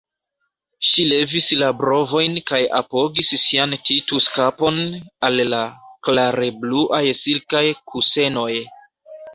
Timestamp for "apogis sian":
2.79-3.77